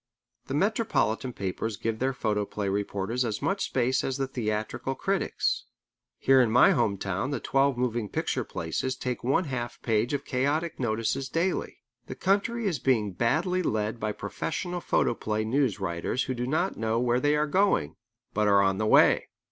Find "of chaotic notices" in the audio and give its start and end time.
10.15-11.29